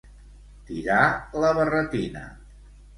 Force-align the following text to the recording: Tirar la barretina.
Tirar 0.69 1.03
la 1.45 1.55
barretina. 1.61 2.29